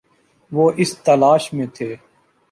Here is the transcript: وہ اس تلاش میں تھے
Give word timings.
وہ 0.51 0.65
اس 0.81 0.91
تلاش 1.05 1.43
میں 1.53 1.67
تھے 1.75 1.89